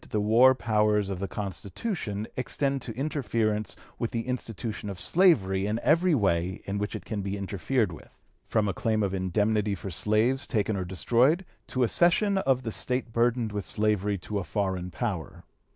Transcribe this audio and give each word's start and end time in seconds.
262) 0.01 0.17
the 0.17 0.27
war 0.31 0.55
powers 0.55 1.11
of 1.11 1.19
the 1.19 1.27
Constitution 1.27 2.27
extend 2.35 2.81
to 2.81 2.91
interference 2.95 3.75
with 3.99 4.09
the 4.09 4.23
institution 4.25 4.89
of 4.89 4.99
slavery 4.99 5.67
in 5.67 5.79
every 5.83 6.15
way 6.15 6.59
in 6.65 6.79
which 6.79 6.95
it 6.95 7.05
can 7.05 7.21
be 7.21 7.37
interfered 7.37 7.91
with, 7.91 8.19
from 8.47 8.67
a 8.67 8.73
claim 8.73 9.03
of 9.03 9.13
indemnity 9.13 9.75
for 9.75 9.91
slaves 9.91 10.47
taken 10.47 10.75
or 10.75 10.85
destroyed, 10.85 11.45
to 11.67 11.83
a 11.83 11.87
cession 11.87 12.39
of 12.39 12.63
the 12.63 12.71
State 12.71 13.13
burdened 13.13 13.51
with 13.51 13.63
slavery 13.63 14.17
to 14.17 14.39
a 14.39 14.43
foreign 14.43 14.89
power." 14.89 15.43